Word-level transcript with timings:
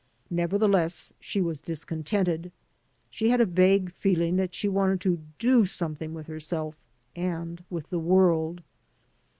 Never 0.31 0.57
theless, 0.57 1.11
she 1.19 1.41
was 1.41 1.61
discontented. 1.61 2.51
She 3.11 3.29
had 3.29 3.39
a 3.39 3.45
vague 3.45 3.93
feeling 3.93 4.35
that 4.37 4.55
she 4.55 4.67
wanted 4.67 4.99
to 5.01 5.21
"do 5.37 5.63
something 5.67 6.11
with 6.15 6.25
herself 6.25 6.73
and 7.15 7.63
with 7.69 7.91
the 7.91 7.99
world. 7.99 8.63